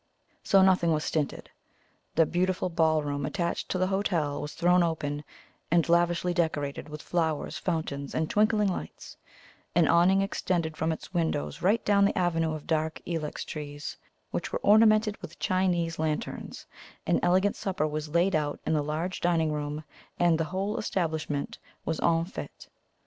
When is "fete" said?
22.25-22.69